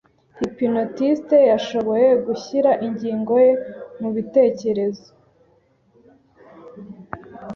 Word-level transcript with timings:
Hypnotiste 0.39 1.37
yashoboye 1.51 2.07
gushyira 2.25 2.71
ingingo 2.85 3.33
ye 3.43 3.51
mubitekerezo. 3.99 5.09